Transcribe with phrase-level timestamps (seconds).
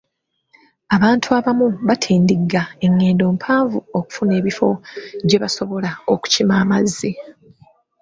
[0.95, 4.69] Abantu abamu batindigga engendo mpanvu okufuna ebifo
[5.27, 7.11] gye basobola okukima amazzi.